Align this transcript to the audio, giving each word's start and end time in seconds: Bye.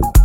Bye. 0.00 0.21